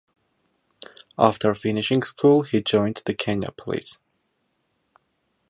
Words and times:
After 1.19 1.53
finishing 1.53 2.01
school, 2.01 2.41
he 2.41 2.63
joined 2.63 3.03
the 3.05 3.13
Kenya 3.13 3.51
Police. 3.51 3.99